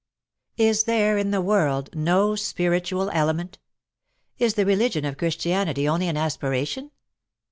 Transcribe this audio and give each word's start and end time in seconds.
Is 0.57 0.85
there 0.85 1.19
in 1.19 1.29
the 1.29 1.41
world 1.41 1.93
no 1.95 2.35
spiritual 2.35 3.11
element? 3.11 3.59
Is 4.39 4.55
the 4.55 4.65
religion 4.65 5.05
of 5.05 5.15
Christianity 5.19 5.87
only 5.87 6.07
an 6.07 6.17
aspiration 6.17 6.89